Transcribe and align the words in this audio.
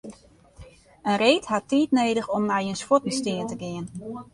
In 1.09 1.17
reed 1.21 1.45
hat 1.51 1.67
tiid 1.69 1.89
nedich 1.99 2.31
om 2.35 2.43
nei 2.49 2.63
jins 2.65 2.81
fuotten 2.87 3.13
stean 3.19 3.45
te 3.49 3.55
gean. 3.61 3.85